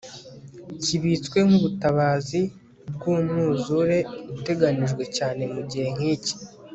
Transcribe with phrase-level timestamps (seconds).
[0.83, 2.41] kibitswe nkubutabazi
[2.93, 3.97] bwumwuzure
[4.35, 6.33] uteganijwe cyane mugihe nkiki